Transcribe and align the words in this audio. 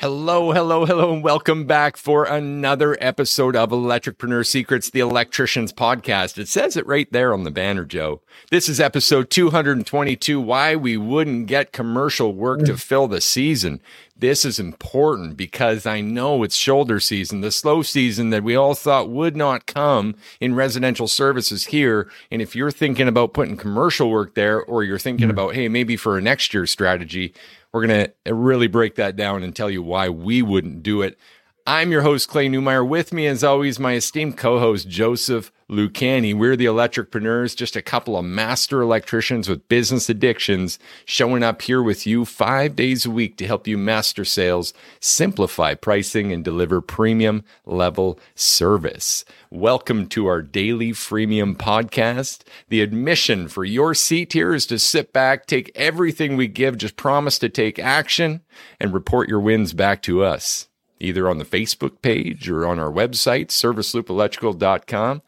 Hello, 0.00 0.52
hello, 0.52 0.86
hello, 0.86 1.12
and 1.12 1.24
welcome 1.24 1.64
back 1.64 1.96
for 1.96 2.22
another 2.22 2.96
episode 3.00 3.56
of 3.56 3.70
Electricpreneur 3.70 4.46
Secrets, 4.46 4.90
the 4.90 5.00
Electricians 5.00 5.72
Podcast. 5.72 6.38
It 6.38 6.46
says 6.46 6.76
it 6.76 6.86
right 6.86 7.10
there 7.10 7.32
on 7.32 7.42
the 7.42 7.50
banner, 7.50 7.84
Joe. 7.84 8.20
This 8.52 8.68
is 8.68 8.78
episode 8.78 9.28
222 9.28 10.40
Why 10.40 10.76
We 10.76 10.96
Wouldn't 10.96 11.48
Get 11.48 11.72
Commercial 11.72 12.32
Work 12.32 12.60
to 12.66 12.74
mm. 12.74 12.80
Fill 12.80 13.08
the 13.08 13.20
Season. 13.20 13.80
This 14.20 14.44
is 14.44 14.58
important 14.58 15.36
because 15.36 15.86
I 15.86 16.00
know 16.00 16.42
it's 16.42 16.56
shoulder 16.56 16.98
season, 16.98 17.40
the 17.40 17.52
slow 17.52 17.82
season 17.82 18.30
that 18.30 18.42
we 18.42 18.56
all 18.56 18.74
thought 18.74 19.08
would 19.08 19.36
not 19.36 19.66
come 19.66 20.16
in 20.40 20.56
residential 20.56 21.06
services 21.06 21.66
here. 21.66 22.10
And 22.28 22.42
if 22.42 22.56
you're 22.56 22.72
thinking 22.72 23.06
about 23.06 23.32
putting 23.32 23.56
commercial 23.56 24.10
work 24.10 24.34
there, 24.34 24.60
or 24.60 24.82
you're 24.82 24.98
thinking 24.98 25.28
hmm. 25.28 25.30
about, 25.30 25.54
hey, 25.54 25.68
maybe 25.68 25.96
for 25.96 26.18
a 26.18 26.20
next 26.20 26.52
year 26.52 26.66
strategy, 26.66 27.32
we're 27.72 27.86
going 27.86 28.10
to 28.26 28.34
really 28.34 28.66
break 28.66 28.96
that 28.96 29.14
down 29.14 29.44
and 29.44 29.54
tell 29.54 29.70
you 29.70 29.84
why 29.84 30.08
we 30.08 30.42
wouldn't 30.42 30.82
do 30.82 31.00
it. 31.00 31.16
I'm 31.64 31.92
your 31.92 32.02
host, 32.02 32.28
Clay 32.28 32.48
Newmeyer. 32.48 32.86
With 32.86 33.12
me, 33.12 33.28
as 33.28 33.44
always, 33.44 33.78
my 33.78 33.94
esteemed 33.94 34.36
co 34.36 34.58
host, 34.58 34.88
Joseph 34.88 35.52
Lucani. 35.70 36.34
We're 36.34 36.56
the 36.56 36.64
Electricpreneurs, 36.64 37.54
just 37.54 37.76
a 37.76 37.82
couple 37.82 38.16
of 38.16 38.24
master 38.24 38.80
electricians 38.80 39.50
with 39.50 39.68
business 39.68 40.08
addictions 40.08 40.78
showing 41.04 41.42
up 41.42 41.60
here 41.60 41.82
with 41.82 42.06
you 42.06 42.24
five 42.24 42.74
days 42.74 43.04
a 43.04 43.10
week 43.10 43.36
to 43.36 43.46
help 43.46 43.68
you 43.68 43.76
master 43.76 44.24
sales, 44.24 44.72
simplify 44.98 45.74
pricing, 45.74 46.32
and 46.32 46.42
deliver 46.42 46.80
premium 46.80 47.44
level 47.66 48.18
service. 48.34 49.26
Welcome 49.50 50.06
to 50.08 50.26
our 50.26 50.40
daily 50.40 50.92
freemium 50.92 51.54
podcast. 51.54 52.44
The 52.70 52.80
admission 52.80 53.46
for 53.48 53.62
your 53.62 53.94
seat 53.94 54.32
here 54.32 54.54
is 54.54 54.64
to 54.66 54.78
sit 54.78 55.12
back, 55.12 55.44
take 55.44 55.70
everything 55.74 56.38
we 56.38 56.48
give, 56.48 56.78
just 56.78 56.96
promise 56.96 57.38
to 57.40 57.50
take 57.50 57.78
action, 57.78 58.40
and 58.80 58.94
report 58.94 59.28
your 59.28 59.40
wins 59.40 59.74
back 59.74 60.00
to 60.04 60.24
us 60.24 60.68
either 61.00 61.28
on 61.28 61.38
the 61.38 61.44
Facebook 61.44 62.02
page 62.02 62.48
or 62.48 62.66
on 62.66 62.78
our 62.78 62.90
website, 62.90 63.48
serviceloopelectrical.com. 63.48 65.22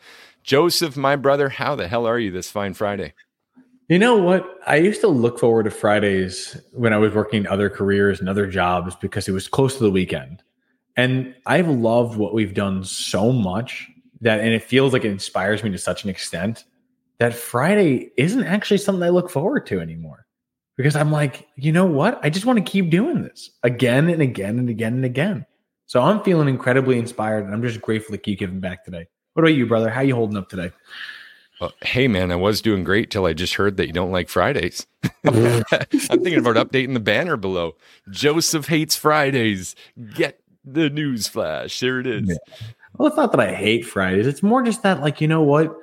Joseph, 0.51 0.97
my 0.97 1.15
brother, 1.15 1.49
how 1.49 1.77
the 1.77 1.87
hell 1.87 2.07
are 2.07 2.19
you 2.19 2.33
this 2.33 2.51
fine 2.51 2.75
Friday? 2.75 3.15
You 3.89 4.01
know 4.01 4.17
what? 4.17 4.59
I 4.67 4.79
used 4.79 5.01
to 5.03 5.07
look 5.07 5.39
forward 5.39 5.63
to 5.63 5.71
Fridays 5.71 6.61
when 6.73 6.93
I 6.93 6.97
was 6.97 7.15
working 7.15 7.47
other 7.47 7.71
careers 7.71 8.19
and 8.19 8.29
other 8.29 8.49
jobs 8.49 8.97
because 8.97 9.29
it 9.29 9.31
was 9.31 9.47
close 9.47 9.77
to 9.77 9.85
the 9.85 9.93
weekend. 9.93 10.43
And 10.97 11.37
I've 11.47 11.69
loved 11.69 12.19
what 12.19 12.35
we've 12.35 12.53
done 12.53 12.83
so 12.83 13.31
much 13.31 13.89
that, 14.23 14.41
and 14.41 14.53
it 14.53 14.65
feels 14.65 14.93
like 14.93 15.05
it 15.05 15.13
inspires 15.13 15.63
me 15.63 15.71
to 15.71 15.79
such 15.79 16.03
an 16.03 16.11
extent 16.11 16.65
that 17.19 17.33
Friday 17.33 18.11
isn't 18.17 18.43
actually 18.43 18.79
something 18.79 19.05
I 19.05 19.11
look 19.11 19.31
forward 19.31 19.67
to 19.67 19.79
anymore 19.79 20.27
because 20.77 20.97
I'm 20.97 21.13
like, 21.13 21.47
you 21.55 21.71
know 21.71 21.87
what? 21.87 22.19
I 22.25 22.29
just 22.29 22.45
want 22.45 22.57
to 22.57 22.69
keep 22.69 22.91
doing 22.91 23.23
this 23.23 23.51
again 23.63 24.09
and 24.09 24.21
again 24.21 24.59
and 24.59 24.69
again 24.69 24.95
and 24.95 25.05
again. 25.05 25.47
So 25.87 26.03
I'm 26.03 26.25
feeling 26.25 26.49
incredibly 26.49 26.99
inspired, 26.99 27.45
and 27.45 27.55
I'm 27.55 27.63
just 27.63 27.81
grateful 27.81 28.17
to 28.17 28.19
keep 28.21 28.41
giving 28.41 28.59
back 28.59 28.85
today. 28.85 29.07
What 29.41 29.49
about 29.49 29.57
you, 29.57 29.65
brother? 29.65 29.89
How 29.89 30.03
you 30.03 30.15
holding 30.15 30.37
up 30.37 30.51
today? 30.51 30.71
Well, 31.63 31.73
hey, 31.81 32.09
man, 32.09 32.31
I 32.31 32.37
was 32.37 32.61
doing 32.61 32.85
great 32.85 33.11
till 33.11 33.25
I 33.25 33.33
just 33.33 33.55
heard 33.55 33.79
that 33.79 33.87
you 33.87 33.93
don't 33.95 34.13
like 34.13 34.29
Fridays. 34.29 34.87
I'm 35.25 35.63
thinking 35.63 36.37
about 36.37 36.57
updating 36.57 36.93
the 36.93 37.01
banner 37.01 37.39
below. 37.39 37.77
Joseph 38.11 38.69
hates 38.69 38.97
Fridays. 38.97 39.75
Get 40.15 40.43
the 40.63 40.91
news 40.91 41.27
flash. 41.27 41.81
There 41.81 42.01
it 42.01 42.07
is. 42.07 42.29
Yeah. 42.29 42.67
Well, 42.99 43.09
it's 43.09 43.17
not 43.17 43.33
that 43.33 43.41
I 43.41 43.55
hate 43.55 43.87
Fridays. 43.87 44.27
It's 44.27 44.43
more 44.43 44.63
just 44.63 44.83
that, 44.83 45.01
like, 45.01 45.23
you 45.23 45.29
know 45.29 45.41
what? 45.41 45.75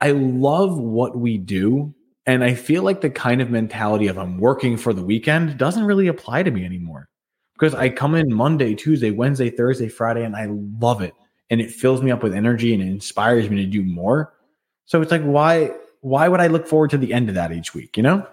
I 0.00 0.12
love 0.12 0.78
what 0.78 1.18
we 1.18 1.36
do. 1.36 1.92
And 2.26 2.44
I 2.44 2.54
feel 2.54 2.84
like 2.84 3.00
the 3.00 3.10
kind 3.10 3.42
of 3.42 3.50
mentality 3.50 4.06
of 4.06 4.20
I'm 4.20 4.38
working 4.38 4.76
for 4.76 4.92
the 4.92 5.02
weekend 5.02 5.58
doesn't 5.58 5.84
really 5.84 6.06
apply 6.06 6.44
to 6.44 6.52
me 6.52 6.64
anymore 6.64 7.08
because 7.54 7.74
I 7.74 7.88
come 7.88 8.14
in 8.14 8.32
Monday, 8.32 8.76
Tuesday, 8.76 9.10
Wednesday, 9.10 9.50
Thursday, 9.50 9.88
Friday, 9.88 10.22
and 10.22 10.36
I 10.36 10.46
love 10.80 11.02
it. 11.02 11.12
And 11.50 11.60
it 11.60 11.70
fills 11.70 12.00
me 12.02 12.10
up 12.10 12.22
with 12.22 12.32
energy 12.32 12.72
and 12.72 12.82
it 12.82 12.86
inspires 12.86 13.50
me 13.50 13.56
to 13.56 13.66
do 13.66 13.82
more. 13.82 14.32
So 14.86 15.02
it's 15.02 15.10
like, 15.10 15.22
why, 15.22 15.72
why 16.00 16.28
would 16.28 16.40
I 16.40 16.46
look 16.46 16.66
forward 16.66 16.90
to 16.90 16.98
the 16.98 17.12
end 17.12 17.28
of 17.28 17.34
that 17.34 17.52
each 17.52 17.74
week, 17.74 17.96
you 17.96 18.02
know? 18.02 18.26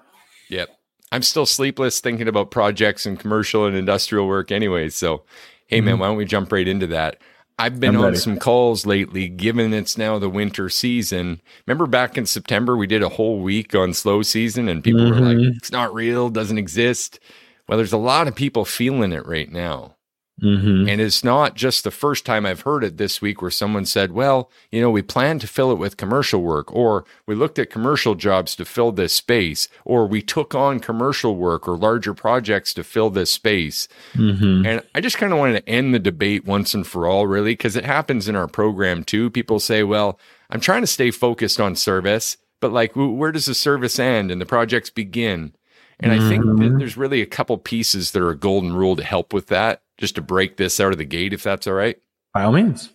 Yep. 0.50 0.70
I'm 1.12 1.24
still 1.24 1.46
sleepless 1.46 2.00
thinking 2.00 2.28
about 2.28 2.52
projects 2.52 3.06
and 3.06 3.20
commercial 3.20 3.66
and 3.66 3.76
industrial 3.76 4.28
work 4.28 4.52
anyway. 4.52 4.90
So, 4.90 5.24
hey, 5.68 5.82
man, 5.82 5.94
mm-hmm. 5.94 6.02
why 6.02 6.08
don't 6.08 6.18
we 6.18 6.26
jump 6.26 6.52
right 6.52 6.68
into 6.68 6.88
that? 6.88 7.22
I've 7.60 7.80
been 7.80 7.96
I'm 7.96 8.02
on 8.02 8.08
ready. 8.08 8.18
some 8.18 8.38
calls 8.38 8.86
lately, 8.86 9.28
given 9.30 9.74
it's 9.74 9.98
now 9.98 10.20
the 10.20 10.30
winter 10.30 10.70
season. 10.70 11.42
Remember 11.66 11.88
back 11.88 12.18
in 12.18 12.28
September, 12.28 12.78
we 12.78 12.86
did 12.86 13.02
a 13.02 13.10
whole 13.10 13.40
week 13.40 13.74
on 13.74 13.94
slow 13.94 14.22
season, 14.22 14.70
and 14.70 14.84
people 14.84 15.02
mm-hmm. 15.02 15.20
were 15.20 15.26
like, 15.26 15.38
mm-hmm. 15.38 15.58
it's 15.58 15.72
not 15.72 15.94
real, 15.94 16.30
doesn't 16.30 16.60
exist. 16.60 17.20
Well, 17.68 17.78
there's 17.78 17.94
a 17.94 17.98
lot 17.98 18.28
of 18.28 18.36
people 18.36 18.64
feeling 18.64 19.12
it 19.12 19.26
right 19.26 19.52
now. 19.52 19.97
Mm-hmm. 20.42 20.88
And 20.88 21.02
it's 21.02 21.24
not 21.24 21.56
just 21.56 21.84
the 21.84 21.90
first 21.90 22.24
time 22.24 22.46
I've 22.46 22.62
heard 22.62 22.84
it 22.84 22.98
this 22.98 23.22
week 23.22 23.42
where 23.42 23.50
someone 23.50 23.86
said, 23.86 24.12
well, 24.12 24.52
you 24.72 24.80
know, 24.80 24.92
we 24.92 25.02
plan 25.02 25.40
to 25.40 25.48
fill 25.48 25.72
it 25.72 25.80
with 25.80 25.98
commercial 25.98 26.44
work, 26.44 26.72
or 26.72 27.06
we 27.26 27.34
looked 27.34 27.58
at 27.58 27.72
commercial 27.72 28.14
jobs 28.14 28.56
to 28.58 28.66
fill 28.66 28.92
this 28.92 29.14
space, 29.14 29.68
or 29.84 30.06
we 30.06 30.22
took 30.22 30.54
on 30.54 30.80
commercial 30.80 31.36
work 31.36 31.68
or 31.68 31.76
larger 31.76 32.14
projects 32.14 32.74
to 32.76 32.84
fill 32.84 33.10
this 33.10 33.32
space. 33.32 33.88
Mm-hmm. 34.14 34.66
And 34.66 34.84
I 34.94 35.02
just 35.02 35.18
kind 35.18 35.34
of 35.34 35.40
wanted 35.40 35.54
to 35.54 35.70
end 35.70 35.96
the 35.96 36.00
debate 36.00 36.46
once 36.46 36.76
and 36.76 36.86
for 36.86 37.08
all, 37.08 37.26
really, 37.26 37.54
because 37.54 37.76
it 37.76 37.86
happens 37.86 38.28
in 38.28 38.36
our 38.36 38.48
program 38.48 39.04
too. 39.04 39.32
People 39.32 39.60
say, 39.60 39.82
well, 39.82 40.20
I'm 40.52 40.60
trying 40.60 40.82
to 40.82 40.88
stay 40.88 41.10
focused 41.10 41.60
on 41.60 41.76
service, 41.76 42.38
but 42.60 42.72
like, 42.72 42.92
where 42.96 43.32
does 43.32 43.48
the 43.48 43.56
service 43.56 43.98
end 43.98 44.30
and 44.30 44.40
the 44.40 44.46
projects 44.46 44.92
begin? 44.92 45.56
And 46.00 46.12
I 46.12 46.20
think 46.30 46.46
mm-hmm. 46.46 46.78
there's 46.78 46.96
really 46.96 47.24
a 47.24 47.26
couple 47.26 47.58
pieces 47.58 48.12
that 48.12 48.22
are 48.22 48.30
a 48.30 48.38
golden 48.38 48.74
rule 48.74 48.96
to 48.96 49.04
help 49.04 49.34
with 49.34 49.48
that, 49.48 49.82
just 49.98 50.16
to 50.16 50.22
break 50.22 50.58
this 50.58 50.80
out 50.80 50.92
of 50.92 50.98
the 50.98 51.06
gate, 51.06 51.34
if 51.34 51.44
that's 51.44 51.68
all 51.68 51.74
right. 51.74 52.00
By 52.34 52.44
all 52.44 52.52
means. 52.52 52.92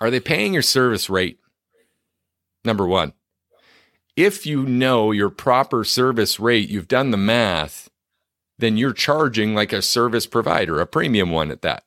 Are 0.00 0.10
they 0.10 0.20
paying 0.20 0.52
your 0.52 0.62
service 0.62 1.10
rate? 1.10 1.38
Number 2.64 2.86
one. 2.86 3.12
If 4.16 4.44
you 4.44 4.64
know 4.64 5.12
your 5.12 5.30
proper 5.30 5.84
service 5.84 6.40
rate, 6.40 6.68
you've 6.68 6.88
done 6.88 7.10
the 7.10 7.16
math, 7.16 7.88
then 8.58 8.76
you're 8.76 8.92
charging 8.92 9.54
like 9.54 9.72
a 9.72 9.80
service 9.80 10.26
provider, 10.26 10.80
a 10.80 10.86
premium 10.86 11.30
one 11.30 11.50
at 11.50 11.62
that. 11.62 11.84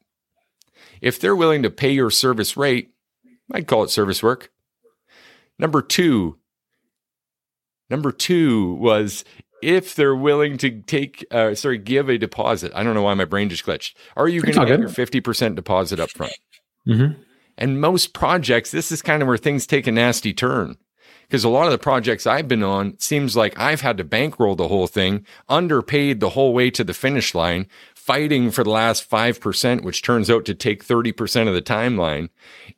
If 1.02 1.20
they're 1.20 1.36
willing 1.36 1.64
to 1.64 1.70
pay 1.70 1.92
your 1.92 2.10
service 2.10 2.56
rate, 2.56 2.92
I'd 3.52 3.68
call 3.68 3.84
it 3.84 3.90
service 3.90 4.24
work. 4.24 4.52
Number 5.60 5.82
two, 5.82 6.38
number 7.90 8.12
two 8.12 8.74
was 8.76 9.24
if 9.64 9.96
they're 9.96 10.16
willing 10.16 10.58
to 10.58 10.82
take, 10.82 11.26
uh, 11.32 11.56
sorry, 11.56 11.78
give 11.78 12.10
a 12.10 12.18
deposit. 12.18 12.72
I 12.76 12.84
don't 12.84 12.94
know 12.94 13.04
why 13.04 13.14
my 13.14 13.26
brain 13.26 13.50
just 13.50 13.66
glitched. 13.66 13.94
Are 14.16 14.28
you 14.28 14.42
going 14.42 14.54
to 14.54 14.66
get 14.66 14.80
your 14.80 14.90
50% 14.90 15.56
deposit 15.56 16.00
up 16.00 16.10
front? 16.12 16.34
Mm-hmm. 16.88 17.22
And 17.58 17.82
most 17.82 18.14
projects, 18.14 18.72
this 18.72 18.92
is 18.92 19.02
kind 19.02 19.22
of 19.22 19.28
where 19.28 19.38
things 19.38 19.66
take 19.66 19.88
a 19.88 19.92
nasty 19.92 20.34
turn. 20.34 20.78
Because 21.24 21.44
a 21.44 21.50
lot 21.50 21.66
of 21.66 21.72
the 21.72 21.78
projects 21.78 22.28
I've 22.28 22.48
been 22.48 22.64
on 22.64 23.00
seems 23.00 23.36
like 23.36 23.58
I've 23.58 23.82
had 23.82 23.98
to 23.98 24.04
bankroll 24.04 24.56
the 24.56 24.68
whole 24.68 24.88
thing, 24.88 25.26
underpaid 25.48 26.20
the 26.20 26.30
whole 26.30 26.54
way 26.54 26.70
to 26.72 26.84
the 26.84 26.94
finish 26.94 27.34
line, 27.34 27.68
fighting 27.96 28.52
for 28.52 28.64
the 28.64 28.70
last 28.70 29.10
5%, 29.10 29.82
which 29.84 30.02
turns 30.02 30.30
out 30.30 30.46
to 30.46 30.54
take 30.54 30.86
30% 30.86 31.48
of 31.48 31.54
the 31.54 31.62
timeline, 31.62 32.30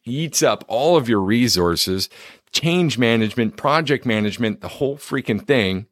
eats 0.06 0.44
up 0.44 0.64
all 0.68 0.96
of 0.96 1.10
your 1.10 1.22
resources, 1.22 2.10
change 2.52 2.98
management, 2.98 3.58
project 3.58 4.06
management, 4.06 4.62
the 4.62 4.68
whole 4.68 4.98
freaking 4.98 5.46
thing 5.46 5.88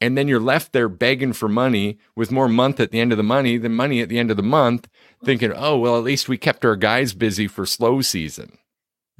and 0.00 0.16
then 0.16 0.28
you're 0.28 0.40
left 0.40 0.72
there 0.72 0.88
begging 0.88 1.32
for 1.32 1.48
money 1.48 1.98
with 2.14 2.30
more 2.30 2.48
month 2.48 2.80
at 2.80 2.90
the 2.90 3.00
end 3.00 3.12
of 3.12 3.18
the 3.18 3.24
money 3.24 3.56
than 3.56 3.74
money 3.74 4.00
at 4.00 4.08
the 4.08 4.18
end 4.18 4.30
of 4.30 4.36
the 4.36 4.42
month, 4.42 4.88
thinking, 5.24 5.52
oh, 5.54 5.78
well, 5.78 5.96
at 5.96 6.04
least 6.04 6.28
we 6.28 6.36
kept 6.36 6.64
our 6.64 6.76
guys 6.76 7.14
busy 7.14 7.46
for 7.46 7.64
slow 7.64 8.00
season. 8.02 8.58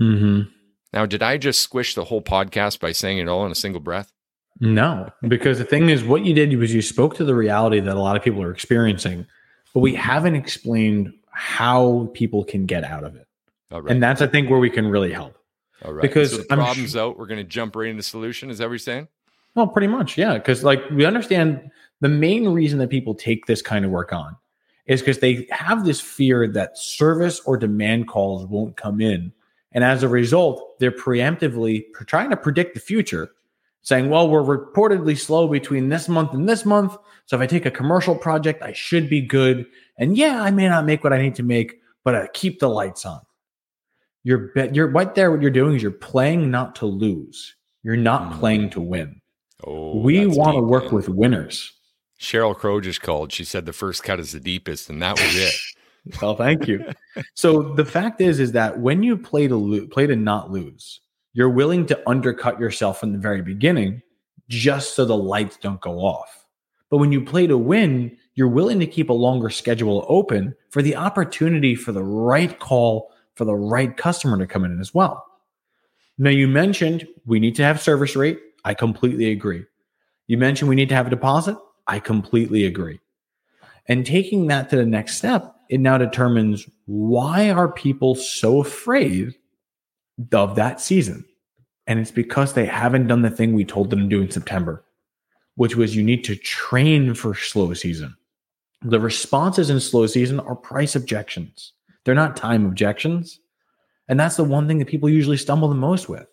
Mm-hmm. 0.00 0.50
Now, 0.92 1.06
did 1.06 1.22
I 1.22 1.38
just 1.38 1.60
squish 1.60 1.94
the 1.94 2.04
whole 2.04 2.22
podcast 2.22 2.80
by 2.80 2.92
saying 2.92 3.18
it 3.18 3.28
all 3.28 3.44
in 3.44 3.52
a 3.52 3.56
single 3.56 3.80
breath? 3.80 4.12
No, 4.60 5.10
because 5.26 5.58
the 5.58 5.64
thing 5.64 5.90
is, 5.90 6.02
what 6.02 6.24
you 6.24 6.32
did 6.32 6.56
was 6.56 6.72
you 6.72 6.80
spoke 6.80 7.16
to 7.16 7.24
the 7.24 7.34
reality 7.34 7.80
that 7.80 7.96
a 7.96 8.00
lot 8.00 8.16
of 8.16 8.22
people 8.22 8.42
are 8.42 8.50
experiencing, 8.50 9.26
but 9.74 9.80
we 9.80 9.94
haven't 9.94 10.34
explained 10.34 11.12
how 11.30 12.10
people 12.14 12.44
can 12.44 12.64
get 12.64 12.82
out 12.82 13.04
of 13.04 13.16
it. 13.16 13.26
And 13.70 14.02
that's, 14.02 14.22
I 14.22 14.26
think, 14.26 14.48
where 14.48 14.58
we 14.58 14.70
can 14.70 14.86
really 14.88 15.12
help. 15.12 15.36
All 15.84 15.92
right. 15.92 16.00
Because 16.00 16.30
so 16.30 16.38
the 16.38 16.44
problem's 16.44 16.92
sh- 16.92 16.96
out. 16.96 17.18
We're 17.18 17.26
going 17.26 17.38
to 17.38 17.44
jump 17.44 17.76
right 17.76 17.88
into 17.88 18.02
solution. 18.02 18.48
Is 18.48 18.58
that 18.58 18.64
what 18.64 18.72
you're 18.72 18.78
saying? 18.78 19.08
Well, 19.56 19.66
pretty 19.66 19.88
much, 19.88 20.16
yeah. 20.18 20.34
Because 20.34 20.62
like 20.62 20.82
we 20.90 21.06
understand 21.06 21.70
the 22.00 22.10
main 22.10 22.48
reason 22.50 22.78
that 22.78 22.90
people 22.90 23.14
take 23.14 23.46
this 23.46 23.62
kind 23.62 23.84
of 23.84 23.90
work 23.90 24.12
on 24.12 24.36
is 24.84 25.00
because 25.00 25.18
they 25.18 25.48
have 25.50 25.84
this 25.84 26.00
fear 26.00 26.46
that 26.46 26.78
service 26.78 27.40
or 27.40 27.56
demand 27.56 28.06
calls 28.06 28.46
won't 28.46 28.76
come 28.76 29.00
in. 29.00 29.32
And 29.72 29.82
as 29.82 30.02
a 30.02 30.08
result, 30.08 30.78
they're 30.78 30.92
preemptively 30.92 31.84
trying 32.06 32.30
to 32.30 32.36
predict 32.36 32.74
the 32.74 32.80
future, 32.80 33.30
saying, 33.82 34.10
well, 34.10 34.28
we're 34.28 34.42
reportedly 34.42 35.18
slow 35.18 35.48
between 35.48 35.88
this 35.88 36.08
month 36.08 36.34
and 36.34 36.48
this 36.48 36.64
month. 36.64 36.96
So 37.24 37.36
if 37.36 37.42
I 37.42 37.46
take 37.46 37.66
a 37.66 37.70
commercial 37.70 38.14
project, 38.14 38.62
I 38.62 38.72
should 38.72 39.08
be 39.08 39.22
good. 39.22 39.66
And 39.98 40.16
yeah, 40.16 40.42
I 40.42 40.50
may 40.50 40.68
not 40.68 40.84
make 40.84 41.02
what 41.02 41.12
I 41.14 41.20
need 41.20 41.34
to 41.36 41.42
make, 41.42 41.80
but 42.04 42.14
I 42.14 42.28
keep 42.28 42.60
the 42.60 42.68
lights 42.68 43.06
on. 43.06 43.20
You're, 44.22 44.52
you're 44.72 44.88
right 44.88 45.14
there. 45.14 45.30
What 45.30 45.40
you're 45.40 45.50
doing 45.50 45.76
is 45.76 45.82
you're 45.82 45.90
playing 45.92 46.50
not 46.50 46.74
to 46.76 46.86
lose. 46.86 47.54
You're 47.82 47.96
not 47.96 48.22
mm-hmm. 48.22 48.38
playing 48.38 48.70
to 48.70 48.80
win. 48.80 49.20
Oh, 49.64 50.00
we 50.00 50.26
want 50.26 50.56
to 50.56 50.62
work 50.62 50.84
man. 50.84 50.94
with 50.94 51.08
winners. 51.08 51.72
Sheryl 52.20 52.56
Crow 52.56 52.80
just 52.80 53.02
called. 53.02 53.32
She 53.32 53.44
said 53.44 53.66
the 53.66 53.72
first 53.72 54.02
cut 54.02 54.20
is 54.20 54.32
the 54.32 54.40
deepest, 54.40 54.88
and 54.88 55.02
that 55.02 55.20
was 55.20 55.36
it. 55.36 55.54
Well, 56.22 56.36
thank 56.36 56.68
you. 56.68 56.84
so 57.34 57.74
the 57.74 57.84
fact 57.84 58.20
is, 58.20 58.38
is 58.38 58.52
that 58.52 58.78
when 58.78 59.02
you 59.02 59.16
play 59.16 59.48
to 59.48 59.56
lo- 59.56 59.88
play 59.88 60.06
to 60.06 60.14
not 60.14 60.52
lose, 60.52 61.00
you're 61.32 61.50
willing 61.50 61.84
to 61.86 62.00
undercut 62.08 62.60
yourself 62.60 63.00
from 63.00 63.12
the 63.12 63.18
very 63.18 63.42
beginning, 63.42 64.02
just 64.48 64.94
so 64.94 65.04
the 65.04 65.16
lights 65.16 65.56
don't 65.56 65.80
go 65.80 65.98
off. 65.98 66.46
But 66.90 66.98
when 66.98 67.10
you 67.10 67.24
play 67.24 67.48
to 67.48 67.58
win, 67.58 68.16
you're 68.36 68.46
willing 68.46 68.78
to 68.78 68.86
keep 68.86 69.10
a 69.10 69.14
longer 69.14 69.50
schedule 69.50 70.06
open 70.08 70.54
for 70.70 70.80
the 70.80 70.94
opportunity 70.94 71.74
for 71.74 71.90
the 71.90 72.04
right 72.04 72.56
call 72.60 73.10
for 73.34 73.44
the 73.44 73.56
right 73.56 73.96
customer 73.96 74.38
to 74.38 74.46
come 74.46 74.64
in 74.64 74.78
as 74.78 74.94
well. 74.94 75.26
Now, 76.18 76.30
you 76.30 76.46
mentioned 76.46 77.06
we 77.26 77.40
need 77.40 77.56
to 77.56 77.64
have 77.64 77.82
service 77.82 78.14
rate. 78.14 78.38
I 78.66 78.74
completely 78.74 79.30
agree. 79.30 79.64
You 80.26 80.38
mentioned 80.38 80.68
we 80.68 80.74
need 80.74 80.88
to 80.88 80.94
have 80.96 81.06
a 81.06 81.10
deposit. 81.10 81.56
I 81.86 82.00
completely 82.00 82.66
agree. 82.66 82.98
And 83.86 84.04
taking 84.04 84.48
that 84.48 84.70
to 84.70 84.76
the 84.76 84.84
next 84.84 85.18
step, 85.18 85.54
it 85.68 85.78
now 85.78 85.98
determines 85.98 86.68
why 86.86 87.50
are 87.50 87.70
people 87.70 88.16
so 88.16 88.60
afraid 88.60 89.36
of 90.32 90.56
that 90.56 90.80
season? 90.80 91.24
And 91.86 92.00
it's 92.00 92.10
because 92.10 92.54
they 92.54 92.66
haven't 92.66 93.06
done 93.06 93.22
the 93.22 93.30
thing 93.30 93.52
we 93.52 93.64
told 93.64 93.90
them 93.90 94.00
to 94.00 94.08
do 94.08 94.20
in 94.20 94.32
September, 94.32 94.84
which 95.54 95.76
was 95.76 95.94
you 95.94 96.02
need 96.02 96.24
to 96.24 96.34
train 96.34 97.14
for 97.14 97.36
slow 97.36 97.72
season. 97.72 98.16
The 98.82 98.98
responses 98.98 99.70
in 99.70 99.78
slow 99.78 100.08
season 100.08 100.40
are 100.40 100.56
price 100.56 100.96
objections. 100.96 101.72
They're 102.04 102.16
not 102.16 102.36
time 102.36 102.66
objections. 102.66 103.38
And 104.08 104.18
that's 104.18 104.36
the 104.36 104.42
one 104.42 104.66
thing 104.66 104.78
that 104.78 104.88
people 104.88 105.08
usually 105.08 105.36
stumble 105.36 105.68
the 105.68 105.76
most 105.76 106.08
with. 106.08 106.26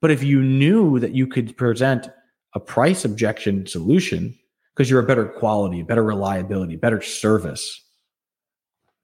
But 0.00 0.10
if 0.10 0.22
you 0.22 0.42
knew 0.42 0.98
that 0.98 1.14
you 1.14 1.26
could 1.26 1.56
present 1.56 2.08
a 2.54 2.60
price 2.60 3.04
objection 3.04 3.66
solution 3.66 4.34
because 4.74 4.90
you're 4.90 5.02
a 5.02 5.06
better 5.06 5.26
quality, 5.26 5.82
better 5.82 6.02
reliability, 6.02 6.76
better 6.76 7.02
service, 7.02 7.84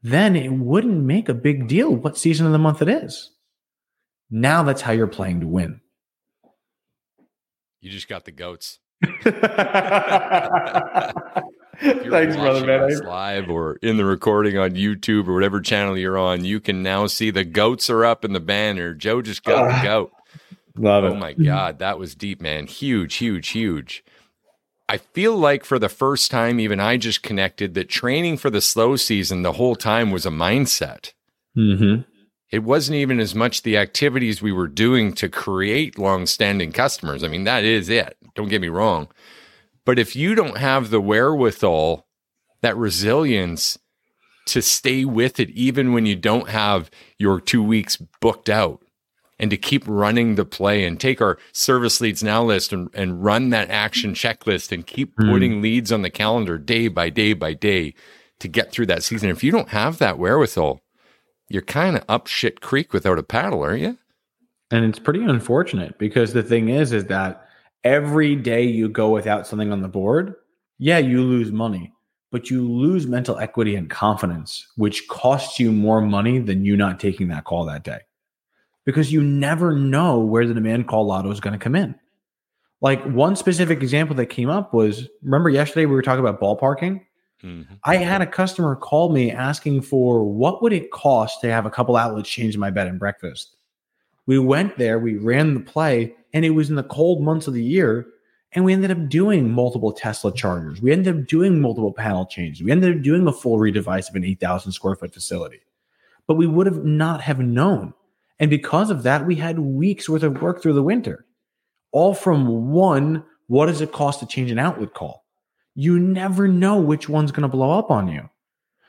then 0.02 0.36
it 0.36 0.52
wouldn't 0.52 1.04
make 1.04 1.28
a 1.28 1.34
big 1.34 1.68
deal 1.68 1.94
what 1.94 2.16
season 2.16 2.46
of 2.46 2.52
the 2.52 2.58
month 2.58 2.80
it 2.82 2.88
is. 2.88 3.30
Now 4.30 4.62
that's 4.62 4.80
how 4.80 4.92
you're 4.92 5.06
playing 5.06 5.40
to 5.40 5.46
win. 5.46 5.80
You 7.80 7.90
just 7.90 8.08
got 8.08 8.24
the 8.24 8.32
goats. 8.32 8.78
Thanks, 11.80 12.36
brother, 12.36 12.66
man. 12.66 13.00
Live 13.04 13.50
or 13.50 13.76
in 13.82 13.96
the 13.96 14.04
recording 14.04 14.56
on 14.56 14.70
YouTube 14.70 15.28
or 15.28 15.34
whatever 15.34 15.60
channel 15.60 15.96
you're 15.98 16.18
on, 16.18 16.44
you 16.44 16.58
can 16.58 16.82
now 16.82 17.06
see 17.06 17.30
the 17.30 17.44
goats 17.44 17.90
are 17.90 18.04
up 18.04 18.24
in 18.24 18.32
the 18.32 18.40
banner. 18.40 18.94
Joe 18.94 19.22
just 19.22 19.44
got 19.44 19.68
uh, 19.68 19.76
the 19.76 19.82
goat. 19.86 20.12
Love 20.78 21.04
oh 21.04 21.08
it. 21.08 21.10
Oh 21.12 21.16
my 21.16 21.32
God, 21.32 21.78
that 21.78 21.98
was 21.98 22.14
deep, 22.14 22.40
man. 22.40 22.66
Huge, 22.66 23.16
huge, 23.16 23.48
huge. 23.48 24.04
I 24.88 24.98
feel 24.98 25.36
like 25.36 25.64
for 25.64 25.78
the 25.78 25.88
first 25.88 26.30
time, 26.30 26.60
even 26.60 26.78
I 26.78 26.96
just 26.96 27.22
connected 27.22 27.74
that 27.74 27.88
training 27.88 28.36
for 28.36 28.50
the 28.50 28.60
slow 28.60 28.96
season 28.96 29.42
the 29.42 29.54
whole 29.54 29.74
time 29.74 30.10
was 30.10 30.24
a 30.24 30.30
mindset. 30.30 31.12
Mm-hmm. 31.56 32.02
It 32.52 32.60
wasn't 32.60 32.96
even 32.96 33.18
as 33.18 33.34
much 33.34 33.62
the 33.62 33.76
activities 33.76 34.40
we 34.40 34.52
were 34.52 34.68
doing 34.68 35.12
to 35.14 35.28
create 35.28 35.98
long-standing 35.98 36.70
customers. 36.70 37.24
I 37.24 37.28
mean, 37.28 37.42
that 37.44 37.64
is 37.64 37.88
it. 37.88 38.16
Don't 38.36 38.48
get 38.48 38.60
me 38.60 38.68
wrong. 38.68 39.08
But 39.84 39.98
if 39.98 40.14
you 40.14 40.36
don't 40.36 40.58
have 40.58 40.90
the 40.90 41.00
wherewithal, 41.00 42.06
that 42.62 42.76
resilience 42.76 43.78
to 44.46 44.62
stay 44.62 45.04
with 45.04 45.40
it, 45.40 45.50
even 45.50 45.92
when 45.92 46.06
you 46.06 46.14
don't 46.14 46.48
have 46.48 46.90
your 47.18 47.40
two 47.40 47.62
weeks 47.62 47.96
booked 48.20 48.48
out, 48.48 48.80
and 49.38 49.50
to 49.50 49.56
keep 49.56 49.84
running 49.86 50.34
the 50.34 50.44
play 50.44 50.84
and 50.84 50.98
take 50.98 51.20
our 51.20 51.38
service 51.52 52.00
leads 52.00 52.22
now 52.22 52.42
list 52.42 52.72
and, 52.72 52.88
and 52.94 53.22
run 53.22 53.50
that 53.50 53.70
action 53.70 54.14
checklist 54.14 54.72
and 54.72 54.86
keep 54.86 55.16
mm. 55.16 55.30
putting 55.30 55.60
leads 55.60 55.92
on 55.92 56.02
the 56.02 56.10
calendar 56.10 56.58
day 56.58 56.88
by 56.88 57.10
day 57.10 57.32
by 57.32 57.52
day 57.52 57.94
to 58.38 58.48
get 58.48 58.72
through 58.72 58.86
that 58.86 59.02
season. 59.02 59.30
If 59.30 59.44
you 59.44 59.52
don't 59.52 59.70
have 59.70 59.98
that 59.98 60.18
wherewithal, 60.18 60.80
you're 61.48 61.62
kind 61.62 61.96
of 61.96 62.04
up 62.08 62.26
shit 62.26 62.60
creek 62.60 62.92
without 62.92 63.18
a 63.18 63.22
paddle, 63.22 63.62
aren't 63.62 63.82
you? 63.82 63.98
And 64.70 64.84
it's 64.84 64.98
pretty 64.98 65.24
unfortunate 65.24 65.98
because 65.98 66.32
the 66.32 66.42
thing 66.42 66.70
is, 66.70 66.92
is 66.92 67.04
that 67.06 67.46
every 67.84 68.34
day 68.34 68.64
you 68.64 68.88
go 68.88 69.10
without 69.10 69.46
something 69.46 69.70
on 69.70 69.80
the 69.80 69.88
board, 69.88 70.34
yeah, 70.78 70.98
you 70.98 71.22
lose 71.22 71.52
money, 71.52 71.92
but 72.32 72.50
you 72.50 72.68
lose 72.68 73.06
mental 73.06 73.38
equity 73.38 73.76
and 73.76 73.88
confidence, 73.88 74.66
which 74.76 75.06
costs 75.06 75.60
you 75.60 75.70
more 75.70 76.00
money 76.00 76.40
than 76.40 76.64
you 76.64 76.76
not 76.76 76.98
taking 76.98 77.28
that 77.28 77.44
call 77.44 77.64
that 77.66 77.84
day 77.84 78.00
because 78.86 79.12
you 79.12 79.22
never 79.22 79.76
know 79.76 80.20
where 80.20 80.46
the 80.46 80.54
demand 80.54 80.88
call 80.88 81.06
lotto 81.06 81.30
is 81.30 81.40
going 81.40 81.52
to 81.52 81.62
come 81.62 81.74
in. 81.74 81.94
Like 82.80 83.04
one 83.04 83.36
specific 83.36 83.82
example 83.82 84.16
that 84.16 84.26
came 84.26 84.48
up 84.48 84.72
was 84.72 85.08
remember 85.22 85.50
yesterday 85.50 85.84
we 85.84 85.94
were 85.94 86.02
talking 86.02 86.24
about 86.24 86.40
ballparking? 86.40 87.02
Mm-hmm. 87.42 87.74
I 87.84 87.96
had 87.96 88.22
a 88.22 88.26
customer 88.26 88.76
call 88.76 89.10
me 89.10 89.30
asking 89.30 89.82
for 89.82 90.24
what 90.24 90.62
would 90.62 90.72
it 90.72 90.90
cost 90.90 91.40
to 91.42 91.50
have 91.50 91.66
a 91.66 91.70
couple 91.70 91.96
outlets 91.96 92.30
change 92.30 92.56
my 92.56 92.70
bed 92.70 92.86
and 92.86 92.98
breakfast. 92.98 93.56
We 94.26 94.38
went 94.38 94.78
there, 94.78 94.98
we 94.98 95.16
ran 95.16 95.54
the 95.54 95.60
play, 95.60 96.14
and 96.32 96.44
it 96.44 96.50
was 96.50 96.70
in 96.70 96.76
the 96.76 96.82
cold 96.82 97.22
months 97.22 97.46
of 97.46 97.54
the 97.54 97.62
year. 97.62 98.06
And 98.52 98.64
we 98.64 98.72
ended 98.72 98.90
up 98.90 99.08
doing 99.08 99.50
multiple 99.50 99.92
Tesla 99.92 100.32
chargers. 100.32 100.80
We 100.80 100.92
ended 100.92 101.14
up 101.14 101.26
doing 101.26 101.60
multiple 101.60 101.92
panel 101.92 102.24
changes. 102.24 102.62
We 102.62 102.70
ended 102.70 102.96
up 102.96 103.02
doing 103.02 103.26
a 103.26 103.32
full 103.32 103.58
redevice 103.58 104.08
of 104.08 104.14
an 104.14 104.24
8,000 104.24 104.72
square 104.72 104.96
foot 104.96 105.12
facility. 105.12 105.60
But 106.26 106.36
we 106.36 106.46
would 106.46 106.66
have 106.66 106.84
not 106.84 107.20
have 107.20 107.38
known. 107.38 107.92
And 108.38 108.50
because 108.50 108.90
of 108.90 109.02
that, 109.04 109.26
we 109.26 109.36
had 109.36 109.58
weeks 109.58 110.08
worth 110.08 110.22
of 110.22 110.42
work 110.42 110.60
through 110.60 110.74
the 110.74 110.82
winter, 110.82 111.24
all 111.92 112.14
from 112.14 112.70
one, 112.70 113.24
what 113.46 113.66
does 113.66 113.80
it 113.80 113.92
cost 113.92 114.20
to 114.20 114.26
change 114.26 114.50
an 114.50 114.58
outlet 114.58 114.92
call? 114.92 115.26
you 115.76 116.00
never 116.00 116.48
know 116.48 116.78
which 116.78 117.08
one's 117.08 117.30
going 117.30 117.42
to 117.42 117.48
blow 117.48 117.78
up 117.78 117.90
on 117.90 118.08
you. 118.08 118.28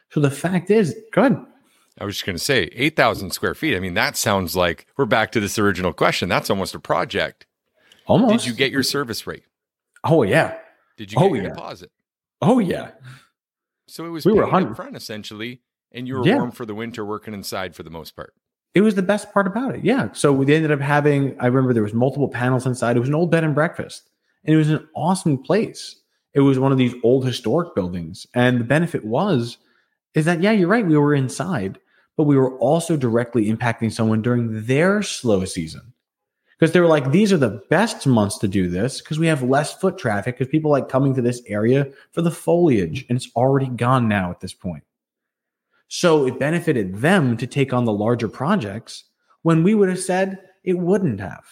So 0.09 0.21
the 0.21 0.31
fact 0.31 0.71
is, 0.71 0.95
good. 1.11 1.37
I 1.99 2.05
was 2.05 2.15
just 2.15 2.25
going 2.25 2.37
to 2.37 2.43
say 2.43 2.69
8,000 2.73 3.31
square 3.31 3.53
feet. 3.53 3.75
I 3.75 3.79
mean, 3.79 3.93
that 3.95 4.15
sounds 4.15 4.55
like 4.55 4.87
we're 4.95 5.05
back 5.05 5.31
to 5.33 5.39
this 5.39 5.59
original 5.59 5.91
question. 5.91 6.29
That's 6.29 6.49
almost 6.49 6.73
a 6.73 6.79
project. 6.79 7.45
Almost. 8.05 8.45
Did 8.45 8.45
you 8.45 8.53
get 8.53 8.71
your 8.71 8.83
service 8.83 9.27
rate? 9.27 9.43
Oh, 10.03 10.23
yeah. 10.23 10.57
Did 10.95 11.11
you 11.11 11.17
get 11.17 11.25
oh, 11.25 11.33
your 11.33 11.43
yeah. 11.43 11.49
deposit? 11.49 11.91
Oh, 12.41 12.59
yeah. 12.59 12.91
So 13.87 14.05
it 14.05 14.09
was 14.09 14.25
we 14.25 14.33
were 14.33 14.53
up 14.53 14.75
front 14.75 14.95
essentially, 14.95 15.61
and 15.91 16.07
you 16.07 16.15
were 16.15 16.25
yeah. 16.25 16.35
warm 16.35 16.51
for 16.51 16.65
the 16.65 16.75
winter 16.75 17.05
working 17.05 17.33
inside 17.33 17.75
for 17.75 17.83
the 17.83 17.89
most 17.89 18.15
part. 18.15 18.33
It 18.77 18.81
was 18.81 18.95
the 18.95 19.01
best 19.01 19.33
part 19.33 19.47
about 19.47 19.75
it. 19.75 19.83
Yeah. 19.83 20.09
So 20.13 20.31
we 20.31 20.53
ended 20.53 20.71
up 20.71 20.79
having, 20.79 21.35
I 21.39 21.47
remember 21.47 21.73
there 21.73 21.83
was 21.83 21.93
multiple 21.93 22.29
panels 22.29 22.65
inside. 22.67 22.95
It 22.95 22.99
was 22.99 23.09
an 23.09 23.15
old 23.15 23.31
bed 23.31 23.43
and 23.43 23.55
breakfast, 23.55 24.09
and 24.45 24.53
it 24.53 24.57
was 24.57 24.69
an 24.69 24.87
awesome 24.95 25.41
place 25.41 25.95
it 26.37 26.41
was 26.41 26.59
one 26.59 26.71
of 26.71 26.77
these 26.77 26.93
old 27.03 27.25
historic 27.25 27.73
buildings. 27.73 28.27
And 28.35 28.59
the 28.59 28.63
benefit 28.63 29.03
was, 29.03 29.57
is 30.13 30.25
that, 30.25 30.39
yeah, 30.39 30.51
you're 30.51 30.67
right. 30.67 30.85
We 30.85 30.95
were 30.95 31.15
inside, 31.15 31.79
but 32.15 32.25
we 32.25 32.37
were 32.37 32.55
also 32.59 32.95
directly 32.95 33.51
impacting 33.51 33.91
someone 33.91 34.21
during 34.21 34.65
their 34.65 35.01
slow 35.01 35.45
season. 35.45 35.93
Because 36.59 36.73
they 36.73 36.79
were 36.79 36.85
like, 36.85 37.09
these 37.09 37.33
are 37.33 37.37
the 37.37 37.63
best 37.71 38.05
months 38.05 38.37
to 38.37 38.47
do 38.47 38.69
this 38.69 39.01
because 39.01 39.17
we 39.17 39.25
have 39.25 39.41
less 39.41 39.73
foot 39.73 39.97
traffic 39.97 40.37
because 40.37 40.51
people 40.51 40.69
like 40.69 40.89
coming 40.89 41.15
to 41.15 41.23
this 41.23 41.41
area 41.47 41.87
for 42.11 42.21
the 42.21 42.29
foliage 42.29 43.03
and 43.09 43.15
it's 43.15 43.29
already 43.35 43.67
gone 43.67 44.07
now 44.07 44.29
at 44.29 44.39
this 44.39 44.53
point. 44.53 44.83
So 45.87 46.27
it 46.27 46.39
benefited 46.39 46.97
them 46.97 47.37
to 47.37 47.47
take 47.47 47.73
on 47.73 47.85
the 47.85 47.93
larger 47.93 48.27
projects 48.27 49.05
when 49.43 49.63
we 49.63 49.75
would 49.75 49.89
have 49.89 49.99
said 49.99 50.39
it 50.63 50.77
wouldn't 50.77 51.21
have. 51.21 51.45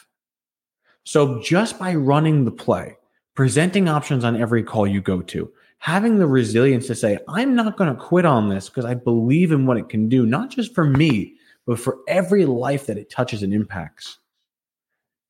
So 1.03 1.41
just 1.41 1.79
by 1.79 1.95
running 1.95 2.43
the 2.43 2.51
play, 2.51 2.97
presenting 3.35 3.87
options 3.87 4.23
on 4.23 4.35
every 4.35 4.63
call 4.63 4.87
you 4.87 5.01
go 5.01 5.21
to, 5.21 5.51
having 5.77 6.17
the 6.17 6.27
resilience 6.27 6.87
to 6.87 6.95
say, 6.95 7.19
I'm 7.27 7.55
not 7.55 7.77
going 7.77 7.93
to 7.93 8.01
quit 8.01 8.25
on 8.25 8.49
this 8.49 8.69
because 8.69 8.85
I 8.85 8.95
believe 8.95 9.51
in 9.51 9.65
what 9.65 9.77
it 9.77 9.89
can 9.89 10.09
do, 10.09 10.25
not 10.25 10.49
just 10.49 10.73
for 10.73 10.85
me, 10.85 11.35
but 11.65 11.79
for 11.79 11.99
every 12.07 12.45
life 12.45 12.87
that 12.87 12.97
it 12.97 13.09
touches 13.09 13.43
and 13.43 13.53
impacts. 13.53 14.19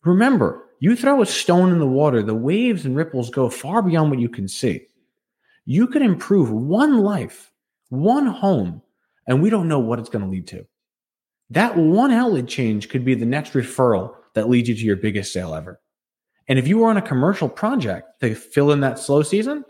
Remember, 0.03 0.69
you 0.79 0.95
throw 0.95 1.21
a 1.21 1.25
stone 1.25 1.71
in 1.71 1.79
the 1.79 1.87
water, 1.87 2.21
the 2.21 2.35
waves 2.35 2.85
and 2.85 2.95
ripples 2.95 3.29
go 3.29 3.49
far 3.49 3.81
beyond 3.81 4.11
what 4.11 4.19
you 4.19 4.29
can 4.29 4.47
see. 4.47 4.87
You 5.65 5.87
could 5.87 6.01
improve 6.01 6.51
one 6.51 6.99
life, 6.99 7.51
one 7.89 8.27
home, 8.27 8.81
and 9.27 9.41
we 9.41 9.49
don't 9.49 9.67
know 9.67 9.79
what 9.79 9.99
it's 9.99 10.09
going 10.09 10.23
to 10.23 10.31
lead 10.31 10.47
to. 10.47 10.65
That 11.51 11.77
one 11.77 12.11
outlet 12.11 12.47
change 12.47 12.89
could 12.89 13.05
be 13.05 13.15
the 13.15 13.25
next 13.25 13.53
referral 13.53 14.15
that 14.33 14.49
leads 14.49 14.69
you 14.69 14.75
to 14.75 14.81
your 14.81 14.95
biggest 14.95 15.31
sale 15.31 15.53
ever. 15.53 15.79
And 16.47 16.59
if 16.59 16.67
you 16.67 16.77
were 16.77 16.89
on 16.89 16.97
a 16.97 17.01
commercial 17.01 17.49
project 17.49 18.19
to 18.21 18.35
fill 18.35 18.71
in 18.71 18.81
that 18.81 18.99
slow 18.99 19.23
season, 19.23 19.63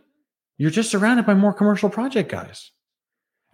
you're 0.57 0.71
just 0.71 0.91
surrounded 0.91 1.25
by 1.25 1.33
more 1.33 1.53
commercial 1.53 1.89
project 1.89 2.31
guys. 2.31 2.71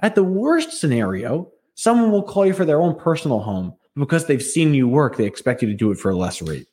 At 0.01 0.15
the 0.15 0.23
worst 0.23 0.79
scenario, 0.79 1.51
someone 1.75 2.11
will 2.11 2.23
call 2.23 2.45
you 2.45 2.53
for 2.53 2.65
their 2.65 2.81
own 2.81 2.95
personal 2.95 3.39
home 3.39 3.75
because 3.95 4.25
they've 4.25 4.41
seen 4.41 4.73
you 4.73 4.87
work, 4.87 5.17
they 5.17 5.25
expect 5.25 5.61
you 5.61 5.67
to 5.67 5.75
do 5.75 5.91
it 5.91 5.99
for 5.99 6.09
a 6.09 6.15
less 6.15 6.41
rate. 6.41 6.67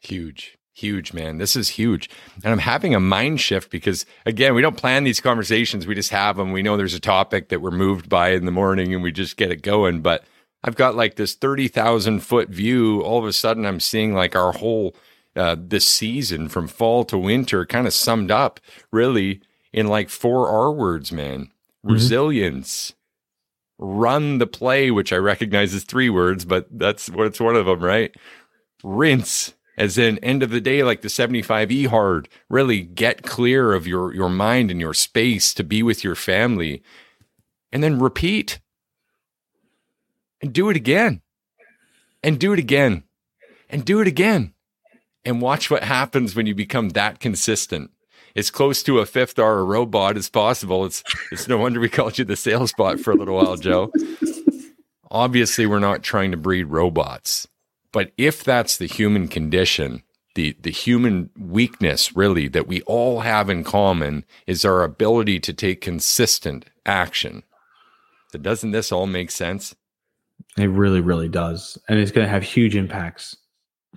Huge, 0.00 0.58
huge, 0.72 1.12
man. 1.12 1.38
This 1.38 1.56
is 1.56 1.70
huge. 1.70 2.08
And 2.42 2.52
I'm 2.52 2.58
having 2.58 2.94
a 2.94 3.00
mind 3.00 3.40
shift 3.40 3.70
because, 3.70 4.06
again, 4.26 4.54
we 4.54 4.62
don't 4.62 4.76
plan 4.76 5.04
these 5.04 5.20
conversations. 5.20 5.86
We 5.86 5.94
just 5.94 6.10
have 6.10 6.36
them. 6.36 6.52
We 6.52 6.62
know 6.62 6.76
there's 6.76 6.94
a 6.94 7.00
topic 7.00 7.48
that 7.48 7.60
we're 7.60 7.70
moved 7.70 8.08
by 8.08 8.30
in 8.30 8.44
the 8.44 8.52
morning 8.52 8.94
and 8.94 9.02
we 9.02 9.12
just 9.12 9.36
get 9.36 9.50
it 9.50 9.62
going. 9.62 10.00
But 10.00 10.24
I've 10.64 10.76
got 10.76 10.96
like 10.96 11.16
this 11.16 11.34
30,000 11.34 12.20
foot 12.20 12.48
view. 12.48 13.02
All 13.02 13.18
of 13.18 13.24
a 13.24 13.32
sudden, 13.32 13.66
I'm 13.66 13.80
seeing 13.80 14.14
like 14.14 14.34
our 14.34 14.52
whole 14.52 14.94
uh, 15.34 15.56
this 15.58 15.86
season 15.86 16.48
from 16.48 16.68
fall 16.68 17.04
to 17.04 17.16
winter 17.18 17.64
kind 17.64 17.86
of 17.86 17.94
summed 17.94 18.30
up 18.30 18.60
really 18.90 19.40
in 19.72 19.88
like 19.88 20.10
four 20.10 20.48
R 20.48 20.70
words, 20.72 21.10
man 21.10 21.52
mm-hmm. 21.84 21.92
resilience, 21.92 22.94
run 23.78 24.38
the 24.38 24.46
play, 24.46 24.90
which 24.90 25.12
I 25.12 25.16
recognize 25.16 25.74
as 25.74 25.84
three 25.84 26.10
words, 26.10 26.44
but 26.44 26.66
that's 26.70 27.08
what's 27.10 27.40
one 27.40 27.56
of 27.56 27.66
them, 27.66 27.80
right? 27.80 28.14
Rinse, 28.82 29.54
as 29.76 29.96
in 29.98 30.18
end 30.18 30.42
of 30.42 30.50
the 30.50 30.60
day, 30.60 30.82
like 30.82 31.00
the 31.00 31.08
75E 31.08 31.86
hard, 31.86 32.28
really 32.48 32.82
get 32.82 33.22
clear 33.22 33.72
of 33.72 33.86
your, 33.86 34.14
your 34.14 34.28
mind 34.28 34.70
and 34.70 34.80
your 34.80 34.94
space 34.94 35.54
to 35.54 35.64
be 35.64 35.82
with 35.82 36.04
your 36.04 36.14
family. 36.14 36.82
And 37.72 37.82
then 37.82 37.98
repeat 37.98 38.60
and 40.42 40.52
do 40.52 40.68
it 40.68 40.76
again 40.76 41.22
and 42.22 42.38
do 42.38 42.52
it 42.52 42.58
again 42.58 43.04
and 43.70 43.84
do 43.84 44.00
it 44.00 44.06
again 44.06 44.52
and 45.24 45.40
watch 45.40 45.70
what 45.70 45.84
happens 45.84 46.34
when 46.34 46.46
you 46.46 46.54
become 46.54 46.90
that 46.90 47.20
consistent 47.20 47.90
as 48.34 48.50
close 48.50 48.82
to 48.82 48.98
a 48.98 49.06
fifth 49.06 49.38
hour 49.38 49.64
robot 49.64 50.16
as 50.16 50.28
possible. 50.28 50.84
It's 50.84 51.02
it's 51.30 51.48
no 51.48 51.58
wonder 51.58 51.80
we 51.80 51.88
called 51.88 52.18
you 52.18 52.24
the 52.24 52.36
sales 52.36 52.72
bot 52.76 53.00
for 53.00 53.12
a 53.12 53.16
little 53.16 53.36
while, 53.36 53.56
Joe. 53.56 53.92
Obviously, 55.10 55.66
we're 55.66 55.78
not 55.78 56.02
trying 56.02 56.30
to 56.30 56.36
breed 56.36 56.64
robots, 56.64 57.46
but 57.92 58.12
if 58.16 58.42
that's 58.42 58.76
the 58.76 58.86
human 58.86 59.28
condition, 59.28 60.02
the 60.34 60.56
the 60.60 60.70
human 60.70 61.30
weakness 61.38 62.16
really 62.16 62.48
that 62.48 62.66
we 62.66 62.82
all 62.82 63.20
have 63.20 63.50
in 63.50 63.64
common 63.64 64.24
is 64.46 64.64
our 64.64 64.82
ability 64.82 65.38
to 65.40 65.52
take 65.52 65.80
consistent 65.80 66.64
action. 66.86 67.42
So 68.32 68.38
doesn't 68.38 68.70
this 68.70 68.90
all 68.90 69.06
make 69.06 69.30
sense? 69.30 69.74
It 70.56 70.68
really, 70.68 71.00
really 71.00 71.28
does. 71.28 71.78
And 71.88 71.98
it's 71.98 72.10
going 72.10 72.26
to 72.26 72.30
have 72.30 72.42
huge 72.42 72.74
impacts. 72.74 73.36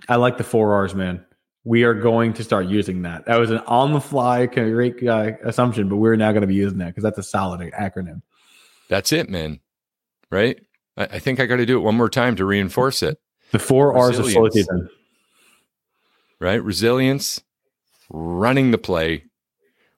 I 0.08 0.16
like 0.16 0.36
the 0.36 0.44
four 0.44 0.74
R's, 0.74 0.94
man 0.94 1.24
we 1.66 1.82
are 1.82 1.94
going 1.94 2.32
to 2.32 2.44
start 2.44 2.66
using 2.66 3.02
that. 3.02 3.26
That 3.26 3.40
was 3.40 3.50
an 3.50 3.58
on 3.66 3.92
the 3.92 4.00
fly 4.00 4.46
great 4.46 5.02
uh, 5.06 5.32
assumption, 5.44 5.88
but 5.88 5.96
we're 5.96 6.14
now 6.14 6.30
going 6.30 6.42
to 6.42 6.46
be 6.46 6.54
using 6.54 6.78
that 6.78 6.86
because 6.86 7.02
that's 7.02 7.18
a 7.18 7.24
solid 7.24 7.60
acronym. 7.72 8.22
That's 8.88 9.12
it, 9.12 9.28
man. 9.28 9.58
Right? 10.30 10.60
I, 10.96 11.04
I 11.04 11.18
think 11.18 11.40
I 11.40 11.46
got 11.46 11.56
to 11.56 11.66
do 11.66 11.76
it 11.76 11.82
one 11.82 11.96
more 11.96 12.08
time 12.08 12.36
to 12.36 12.44
reinforce 12.44 13.02
it. 13.02 13.18
The 13.52 13.58
four 13.58 13.96
R's 13.96 14.18
of 14.18 14.30
solitude. 14.30 14.66
Right? 16.38 16.62
Resilience, 16.62 17.42
running 18.10 18.70
the 18.70 18.78
play, 18.78 19.24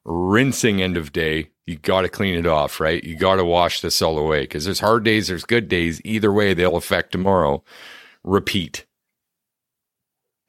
rinsing 0.05 0.81
end 0.81 0.97
of 0.97 1.11
day. 1.11 1.49
You 1.65 1.77
got 1.77 2.01
to 2.01 2.09
clean 2.09 2.35
it 2.35 2.47
off, 2.47 2.79
right? 2.79 3.03
You 3.03 3.15
got 3.15 3.35
to 3.35 3.45
wash 3.45 3.81
this 3.81 4.01
all 4.01 4.17
away 4.17 4.41
because 4.41 4.65
there's 4.65 4.79
hard 4.79 5.03
days, 5.03 5.27
there's 5.27 5.45
good 5.45 5.67
days. 5.67 6.01
Either 6.03 6.33
way, 6.33 6.53
they'll 6.53 6.77
affect 6.77 7.11
tomorrow. 7.11 7.63
Repeat 8.23 8.85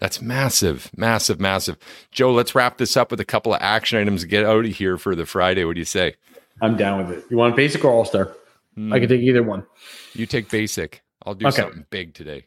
that's 0.00 0.22
massive, 0.22 0.90
massive, 0.96 1.38
massive. 1.38 1.76
Joe, 2.10 2.32
let's 2.32 2.54
wrap 2.54 2.78
this 2.78 2.96
up 2.96 3.10
with 3.10 3.20
a 3.20 3.24
couple 3.24 3.52
of 3.52 3.60
action 3.60 3.98
items 3.98 4.24
get 4.24 4.46
out 4.46 4.64
of 4.64 4.72
here 4.72 4.96
for 4.96 5.14
the 5.14 5.26
Friday. 5.26 5.64
What 5.64 5.74
do 5.74 5.78
you 5.78 5.84
say? 5.84 6.14
I'm 6.62 6.76
down 6.76 7.06
with 7.06 7.18
it. 7.18 7.24
You 7.30 7.36
want 7.36 7.54
basic 7.54 7.84
or 7.84 7.90
all 7.90 8.06
star? 8.06 8.34
Mm. 8.76 8.94
I 8.94 8.98
can 8.98 9.08
take 9.08 9.20
either 9.20 9.42
one. 9.42 9.66
You 10.14 10.24
take 10.24 10.50
basic. 10.50 11.02
I'll 11.24 11.34
do 11.34 11.46
okay. 11.46 11.56
something 11.56 11.84
big 11.90 12.14
today. 12.14 12.46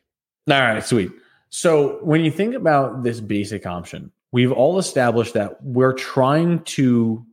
All 0.50 0.60
right, 0.60 0.84
sweet. 0.84 1.12
So 1.50 2.00
when 2.04 2.24
you 2.26 2.32
think 2.32 2.56
about 2.56 3.04
this 3.04 3.22
basic 3.22 3.66
option, 3.66 4.12
we've 4.32 4.52
all 4.52 4.80
established 4.80 5.36
that 5.36 5.64
we're 5.64 5.94
trying 5.94 6.64
to 6.64 7.26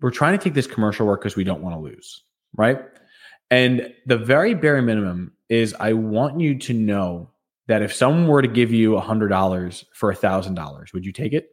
we're 0.00 0.10
trying 0.10 0.38
to 0.38 0.42
take 0.42 0.54
this 0.54 0.66
commercial 0.66 1.06
work 1.06 1.20
because 1.20 1.36
we 1.36 1.44
don't 1.44 1.60
want 1.60 1.76
to 1.76 1.80
lose, 1.80 2.22
right? 2.56 2.80
And 3.50 3.92
the 4.06 4.16
very 4.16 4.54
bare 4.54 4.80
minimum 4.80 5.32
is 5.50 5.74
I 5.78 5.92
want 5.92 6.40
you 6.40 6.58
to 6.60 6.72
know 6.72 7.30
that 7.66 7.82
if 7.82 7.92
someone 7.92 8.26
were 8.26 8.40
to 8.40 8.48
give 8.48 8.72
you 8.72 8.96
a 8.96 9.00
hundred 9.00 9.28
dollars 9.28 9.84
for 9.92 10.10
a 10.10 10.14
thousand 10.14 10.54
dollars, 10.54 10.92
would 10.94 11.04
you 11.04 11.12
take 11.12 11.32
it? 11.32 11.50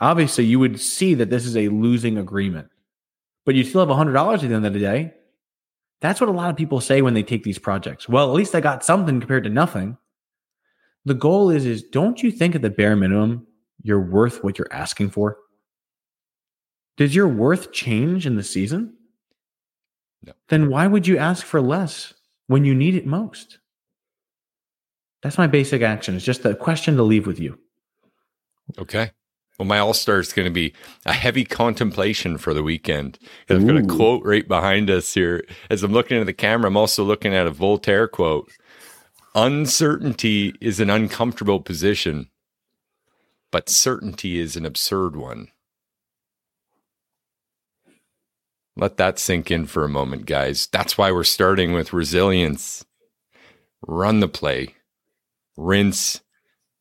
Obviously, 0.00 0.44
you 0.44 0.58
would 0.58 0.80
see 0.80 1.14
that 1.14 1.30
this 1.30 1.46
is 1.46 1.56
a 1.56 1.68
losing 1.68 2.18
agreement, 2.18 2.68
but 3.46 3.54
you 3.54 3.64
still 3.64 3.80
have 3.80 3.90
a 3.90 3.94
hundred 3.94 4.12
dollars 4.12 4.42
at 4.42 4.50
the 4.50 4.56
end 4.56 4.66
of 4.66 4.74
the 4.74 4.80
day. 4.80 5.14
That's 6.00 6.20
what 6.20 6.28
a 6.28 6.32
lot 6.32 6.50
of 6.50 6.56
people 6.56 6.80
say 6.80 7.02
when 7.02 7.14
they 7.14 7.22
take 7.22 7.44
these 7.44 7.58
projects. 7.58 8.08
Well, 8.08 8.28
at 8.28 8.34
least 8.34 8.54
I 8.54 8.60
got 8.60 8.84
something 8.84 9.20
compared 9.20 9.44
to 9.44 9.50
nothing. 9.50 9.96
The 11.04 11.14
goal 11.14 11.50
is, 11.50 11.66
is 11.66 11.82
don't 11.82 12.22
you 12.22 12.30
think 12.30 12.54
at 12.54 12.62
the 12.62 12.70
bare 12.70 12.96
minimum 12.96 13.46
you're 13.82 14.00
worth 14.00 14.42
what 14.42 14.58
you're 14.58 14.72
asking 14.72 15.10
for? 15.10 15.38
Does 16.96 17.14
your 17.14 17.28
worth 17.28 17.72
change 17.72 18.26
in 18.26 18.36
the 18.36 18.42
season? 18.42 18.96
No. 20.22 20.32
Then 20.48 20.70
why 20.70 20.86
would 20.86 21.06
you 21.06 21.18
ask 21.18 21.44
for 21.44 21.60
less 21.60 22.14
when 22.46 22.64
you 22.64 22.74
need 22.74 22.94
it 22.94 23.06
most? 23.06 23.58
That's 25.22 25.38
my 25.38 25.46
basic 25.46 25.82
action. 25.82 26.14
It's 26.14 26.24
just 26.24 26.44
a 26.44 26.54
question 26.54 26.96
to 26.96 27.02
leave 27.02 27.26
with 27.26 27.40
you. 27.40 27.58
Okay. 28.78 29.10
Well, 29.58 29.66
my 29.66 29.78
all 29.78 29.94
star 29.94 30.18
is 30.18 30.32
going 30.32 30.46
to 30.46 30.52
be 30.52 30.72
a 31.06 31.12
heavy 31.12 31.44
contemplation 31.44 32.38
for 32.38 32.52
the 32.52 32.62
weekend. 32.62 33.18
I've 33.48 33.66
got 33.66 33.76
a 33.76 33.86
quote 33.86 34.24
right 34.24 34.46
behind 34.46 34.90
us 34.90 35.14
here. 35.14 35.44
As 35.70 35.82
I'm 35.82 35.92
looking 35.92 36.18
at 36.18 36.26
the 36.26 36.32
camera, 36.32 36.68
I'm 36.68 36.76
also 36.76 37.04
looking 37.04 37.34
at 37.34 37.46
a 37.46 37.50
Voltaire 37.50 38.08
quote 38.08 38.50
Uncertainty 39.34 40.54
is 40.60 40.80
an 40.80 40.90
uncomfortable 40.90 41.60
position, 41.60 42.30
but 43.52 43.68
certainty 43.68 44.40
is 44.40 44.56
an 44.56 44.66
absurd 44.66 45.14
one. 45.14 45.48
Let 48.76 48.96
that 48.96 49.20
sink 49.20 49.52
in 49.52 49.66
for 49.66 49.84
a 49.84 49.88
moment, 49.88 50.26
guys. 50.26 50.66
That's 50.66 50.98
why 50.98 51.12
we're 51.12 51.22
starting 51.22 51.72
with 51.72 51.92
resilience. 51.92 52.84
Run 53.86 54.18
the 54.18 54.28
play 54.28 54.74
rinse, 55.56 56.20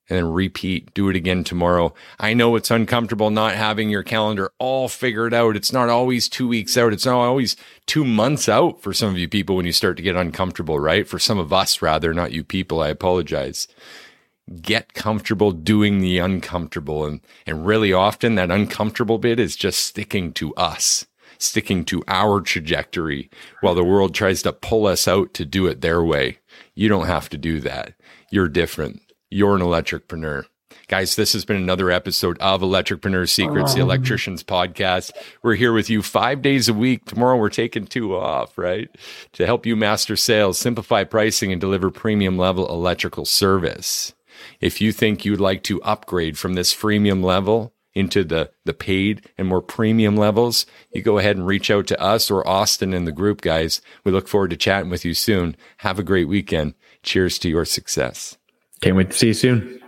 and 0.09 0.17
then 0.17 0.31
repeat. 0.31 0.93
Do 0.93 1.09
it 1.09 1.15
again 1.15 1.43
tomorrow. 1.43 1.93
I 2.19 2.33
know 2.33 2.55
it's 2.55 2.71
uncomfortable 2.71 3.29
not 3.29 3.55
having 3.55 3.89
your 3.89 4.03
calendar 4.03 4.51
all 4.59 4.89
figured 4.89 5.33
out. 5.33 5.55
It's 5.55 5.71
not 5.71 5.89
always 5.89 6.27
two 6.27 6.47
weeks 6.47 6.77
out. 6.77 6.93
It's 6.93 7.05
not 7.05 7.19
always 7.19 7.55
two 7.85 8.03
months 8.03 8.49
out 8.49 8.81
for 8.81 8.93
some 8.93 9.09
of 9.09 9.17
you 9.17 9.27
people 9.27 9.55
when 9.55 9.65
you 9.65 9.71
start 9.71 9.97
to 9.97 10.03
get 10.03 10.15
uncomfortable, 10.15 10.79
right? 10.79 11.07
For 11.07 11.19
some 11.19 11.39
of 11.39 11.53
us, 11.53 11.81
rather, 11.81 12.13
not 12.13 12.33
you 12.33 12.43
people. 12.43 12.81
I 12.81 12.89
apologize. 12.89 13.67
Get 14.61 14.93
comfortable 14.93 15.51
doing 15.51 15.99
the 15.99 16.17
uncomfortable. 16.17 17.05
And, 17.05 17.21
and 17.47 17.65
really 17.65 17.93
often 17.93 18.35
that 18.35 18.51
uncomfortable 18.51 19.17
bit 19.17 19.39
is 19.39 19.55
just 19.55 19.79
sticking 19.79 20.33
to 20.33 20.53
us 20.55 21.05
sticking 21.39 21.83
to 21.83 22.01
our 22.07 22.39
trajectory 22.39 23.29
while 23.59 23.75
the 23.75 23.83
world 23.83 24.15
tries 24.15 24.41
to 24.43 24.53
pull 24.53 24.87
us 24.87 25.07
out 25.07 25.33
to 25.33 25.45
do 25.45 25.67
it 25.67 25.81
their 25.81 26.01
way. 26.01 26.39
You 26.73 26.87
don't 26.87 27.07
have 27.07 27.29
to 27.29 27.37
do 27.37 27.59
that. 27.61 27.93
You're 28.31 28.47
different. 28.47 29.02
You're 29.33 29.55
an 29.55 29.63
electricpreneur. 29.63 30.45
Guys, 30.87 31.15
this 31.15 31.33
has 31.33 31.43
been 31.43 31.55
another 31.55 31.89
episode 31.89 32.37
of 32.37 32.61
Electricpreneur 32.61 33.27
Secrets, 33.27 33.73
the 33.73 33.79
oh. 33.79 33.85
Electricians 33.85 34.43
Podcast. 34.43 35.11
We're 35.41 35.55
here 35.55 35.73
with 35.73 35.89
you 35.89 36.03
five 36.03 36.43
days 36.43 36.69
a 36.69 36.73
week. 36.73 37.05
Tomorrow 37.05 37.37
we're 37.37 37.49
taking 37.49 37.87
two 37.87 38.15
off, 38.15 38.59
right? 38.59 38.89
To 39.31 39.47
help 39.47 39.65
you 39.65 39.75
master 39.75 40.15
sales, 40.15 40.59
simplify 40.59 41.03
pricing, 41.03 41.51
and 41.51 41.59
deliver 41.59 41.89
premium 41.89 42.37
level 42.37 42.69
electrical 42.69 43.25
service. 43.25 44.13
If 44.61 44.81
you 44.81 44.91
think 44.91 45.25
you'd 45.25 45.39
like 45.39 45.63
to 45.63 45.81
upgrade 45.81 46.37
from 46.37 46.53
this 46.53 46.71
freemium 46.71 47.23
level 47.23 47.73
into 47.95 48.23
the, 48.23 48.51
the 48.65 48.73
paid 48.73 49.27
and 49.35 49.47
more 49.47 49.63
premium 49.63 50.15
levels, 50.15 50.67
you 50.93 51.01
go 51.01 51.17
ahead 51.17 51.37
and 51.37 51.47
reach 51.47 51.71
out 51.71 51.87
to 51.87 51.99
us 51.99 52.29
or 52.29 52.47
Austin 52.47 52.93
in 52.93 53.05
the 53.05 53.11
group, 53.11 53.41
guys. 53.41 53.81
We 54.03 54.11
look 54.11 54.27
forward 54.27 54.51
to 54.51 54.57
chatting 54.57 54.91
with 54.91 55.03
you 55.03 55.15
soon. 55.15 55.55
Have 55.77 55.97
a 55.97 56.03
great 56.03 56.27
weekend. 56.27 56.75
Cheers 57.01 57.39
to 57.39 57.49
your 57.49 57.65
success. 57.65 58.37
Can't 58.83 58.97
wait 58.97 59.11
to 59.11 59.17
see 59.17 59.27
you 59.27 59.33
soon. 59.33 59.82